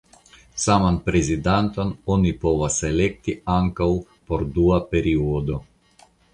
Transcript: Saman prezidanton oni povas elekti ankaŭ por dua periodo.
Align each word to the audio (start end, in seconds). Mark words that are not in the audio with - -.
Saman 0.61 0.95
prezidanton 1.09 1.91
oni 2.15 2.33
povas 2.47 2.79
elekti 2.91 3.37
ankaŭ 3.59 3.91
por 4.31 4.49
dua 4.59 4.83
periodo. 4.97 5.63